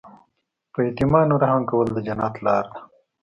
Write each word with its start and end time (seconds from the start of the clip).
په 0.73 0.79
یتیمانو 0.87 1.39
رحم 1.43 1.61
کول 1.69 1.87
د 1.93 1.97
جنت 2.07 2.33
لاره 2.45 2.69
ده. 2.73 2.79